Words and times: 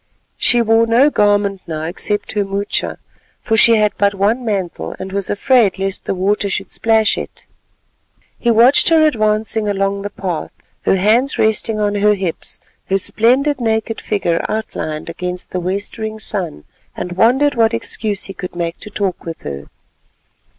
She 0.37 0.63
wore 0.63 0.87
no 0.87 1.11
garment 1.11 1.61
now 1.67 1.83
except 1.83 2.31
her 2.31 2.43
moocha, 2.43 2.97
for 3.39 3.55
she 3.55 3.75
had 3.75 3.91
but 3.99 4.15
one 4.15 4.43
mantle 4.43 4.95
and 4.97 5.11
was 5.11 5.29
afraid 5.29 5.77
lest 5.77 6.05
the 6.05 6.15
water 6.15 6.49
should 6.49 6.71
splash 6.71 7.19
it. 7.19 7.45
He 8.39 8.49
watched 8.49 8.89
her 8.89 9.05
advancing 9.05 9.67
along 9.69 10.01
the 10.01 10.09
path, 10.09 10.51
her 10.85 10.95
hands 10.95 11.37
resting 11.37 11.79
on 11.79 11.93
her 11.93 12.15
hips, 12.15 12.59
her 12.87 12.97
splendid 12.97 13.61
naked 13.61 14.01
figure 14.01 14.43
outlined 14.49 15.07
against 15.07 15.51
the 15.51 15.59
westering 15.59 16.17
sun, 16.17 16.63
and 16.97 17.11
wondered 17.11 17.53
what 17.53 17.75
excuse 17.75 18.23
he 18.23 18.33
could 18.33 18.55
make 18.55 18.79
to 18.79 18.89
talk 18.89 19.23
with 19.23 19.43
her. 19.43 19.67